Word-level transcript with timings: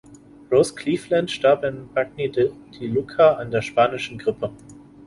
Rose 0.51 0.73
Cleveland 0.73 1.29
starb 1.29 1.63
in 1.63 1.87
Bagni 1.93 2.27
di 2.27 2.87
Lucca 2.87 3.33
an 3.37 3.51
der 3.51 3.61
Spanischen 3.61 4.17
Grippe. 4.17 4.49